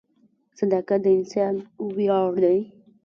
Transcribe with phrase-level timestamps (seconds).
[0.59, 1.53] •صداقت د انسان
[1.97, 2.59] ویاړ دی.